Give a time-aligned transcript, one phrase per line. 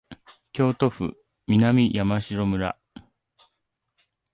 [0.51, 1.15] 京都府
[1.45, 2.75] 南山城村